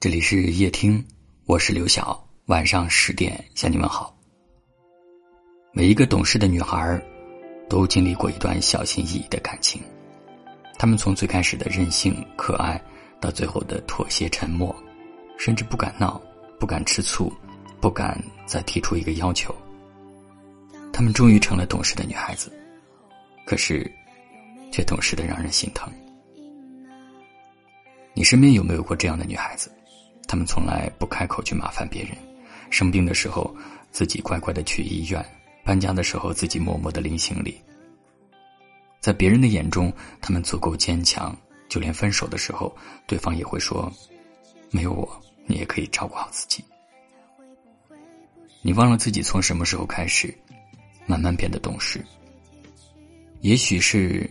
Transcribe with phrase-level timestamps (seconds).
[0.00, 1.04] 这里是夜听，
[1.44, 2.26] 我是刘晓。
[2.46, 4.16] 晚上十点向你们好。
[5.74, 6.98] 每一个懂事的女孩，
[7.68, 9.78] 都经历过一段小心翼翼的感情。
[10.78, 12.82] 她们从最开始的任性可爱，
[13.20, 14.74] 到最后的妥协沉默，
[15.36, 16.18] 甚至不敢闹，
[16.58, 17.30] 不敢吃醋，
[17.78, 19.54] 不敢再提出一个要求。
[20.94, 22.50] 她们终于成了懂事的女孩子，
[23.44, 23.86] 可是，
[24.72, 25.92] 却懂事的让人心疼。
[28.14, 29.70] 你身边有没有过这样的女孩子？
[30.30, 32.16] 他们从来不开口去麻烦别人，
[32.70, 33.52] 生病的时候
[33.90, 35.20] 自己乖乖的去医院，
[35.64, 37.60] 搬家的时候自己默默的拎行李。
[39.00, 41.36] 在别人的眼中，他们足够坚强，
[41.68, 42.72] 就连分手的时候，
[43.08, 43.92] 对方也会说
[44.70, 46.64] ：“没有我，你也可以照顾好自己。”
[48.62, 50.32] 你忘了自己从什么时候开始，
[51.06, 52.00] 慢慢变得懂事。
[53.40, 54.30] 也许是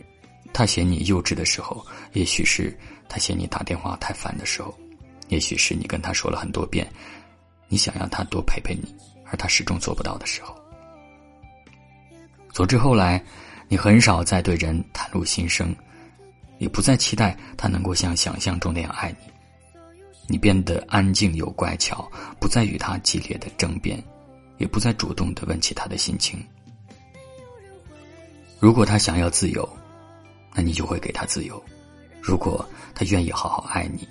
[0.53, 2.73] 他嫌你幼稚的时候，也许是
[3.09, 4.73] 他嫌你打电话太烦的时候。
[5.29, 6.87] 也许是你跟他说了很多遍，
[7.67, 8.93] 你想让他多陪陪你，
[9.25, 10.55] 而他始终做不到的时候。
[12.51, 13.23] 总之后来，
[13.67, 15.73] 你很少再对人袒露心声，
[16.57, 19.31] 也不再期待他能够像想象中那样爱你。
[20.27, 24.03] 你变得安静又乖巧，不再与他激烈的争辩，
[24.57, 26.43] 也不再主动的问起他的心情。
[28.59, 29.67] 如果他想要自由，
[30.53, 31.55] 那你就会给他自由；
[32.21, 34.07] 如果他愿意好好爱你。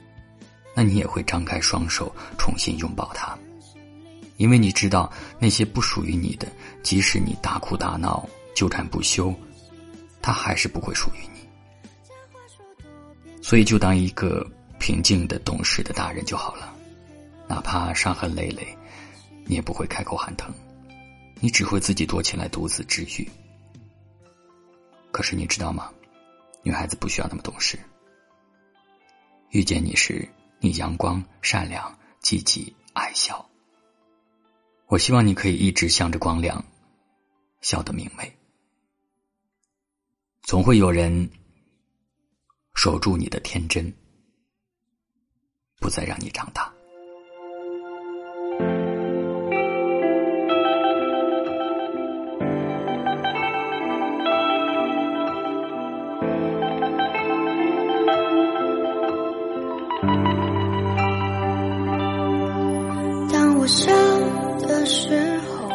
[0.75, 3.37] 那你也会张开双手重新拥抱他，
[4.37, 6.47] 因为你知道那些不属于你的，
[6.83, 9.35] 即使你大哭大闹、纠缠不休，
[10.23, 11.39] 他还是不会属于你。
[13.43, 14.47] 所以，就当一个
[14.79, 16.73] 平静的、懂事的大人就好了，
[17.49, 18.67] 哪怕伤痕累累，
[19.47, 20.53] 你也不会开口喊疼，
[21.41, 23.29] 你只会自己躲起来独自治愈。
[25.11, 25.91] 可是你知道吗？
[26.63, 27.79] 女孩子不需要那么懂事。
[29.51, 30.29] 遇见你时。
[30.61, 33.49] 你阳光、善良、积极、爱笑。
[34.87, 36.65] 我希望你可以一直向着光亮，
[37.61, 38.37] 笑得明媚。
[40.43, 41.31] 总会有人
[42.75, 43.95] 守住你的天真，
[45.79, 46.73] 不再让你长大。
[63.69, 63.93] 笑
[64.67, 65.69] 的时候，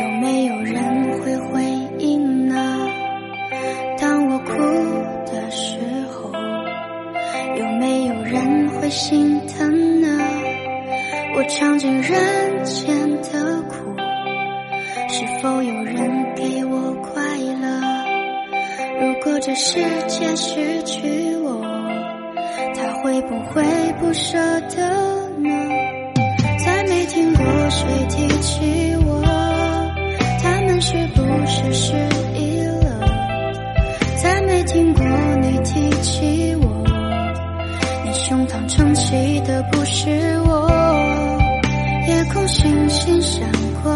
[0.00, 1.62] 有没有人会回
[2.00, 2.88] 应呢？
[3.96, 4.52] 当我哭
[5.32, 5.78] 的时
[6.10, 6.32] 候，
[7.56, 10.08] 有没有人会心疼呢？
[11.36, 13.94] 我尝尽人间的苦，
[15.08, 17.22] 是否有人给我快
[17.62, 17.80] 乐？
[19.00, 21.64] 如果这世界失去我，
[22.74, 23.62] 他会不会
[24.00, 24.36] 不舍
[24.70, 25.23] 得？
[27.74, 29.20] 谁提起我？
[30.40, 31.92] 他们是不是失
[32.34, 33.00] 忆了？
[34.22, 35.04] 再没听过
[35.42, 36.84] 你提起我，
[38.04, 40.08] 你胸膛撑起的不是
[40.46, 40.70] 我。
[42.06, 43.50] 夜空星星闪
[43.82, 43.92] 过，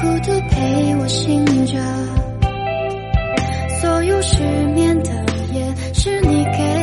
[0.00, 1.78] 孤独陪我醒着，
[3.80, 4.42] 所有失
[4.74, 5.10] 眠的
[5.52, 6.75] 夜是你给。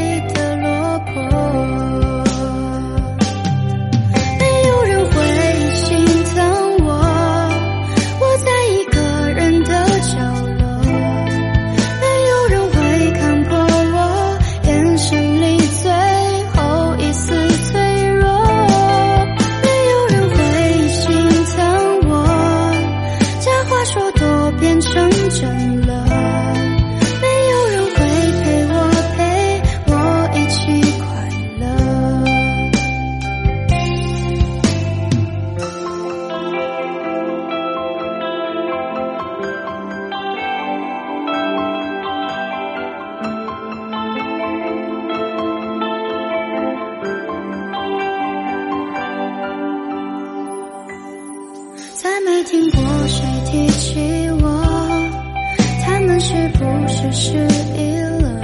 [56.64, 58.42] 不是失忆了？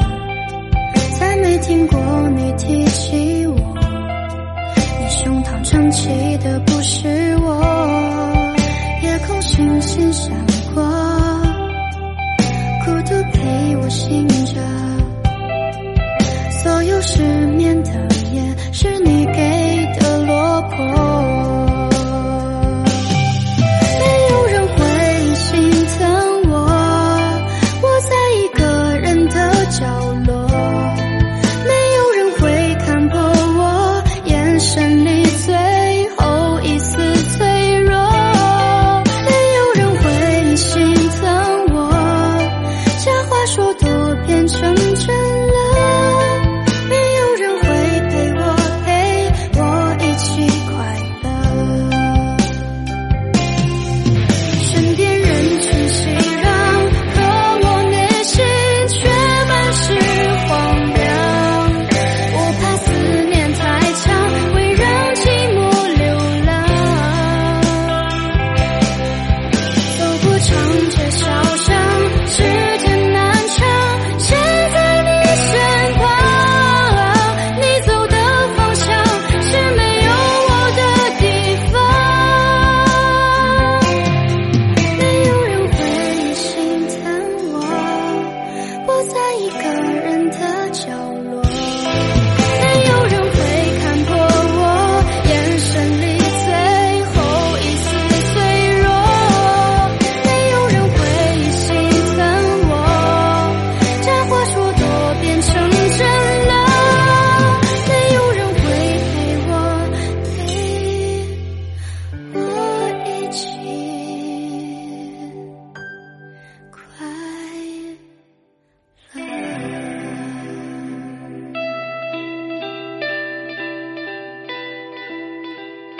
[1.18, 1.98] 再没听过
[2.36, 3.56] 你提起我，
[5.00, 7.08] 你胸膛撑起的不是
[7.38, 8.54] 我。
[9.04, 10.32] 夜空星星闪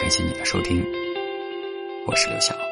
[0.10, 0.84] 感谢你的收听，
[2.08, 2.69] 我是刘晓。